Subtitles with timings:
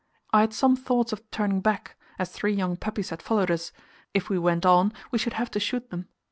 [0.33, 3.71] I had some thoughts of turning back, as three young puppies had followed us;
[4.15, 6.07] if we went on, we should have to shoot them.